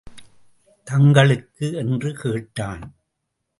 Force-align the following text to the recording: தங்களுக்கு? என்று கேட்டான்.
தங்களுக்கு? 0.83 1.73
என்று 1.73 2.13
கேட்டான். 2.13 2.95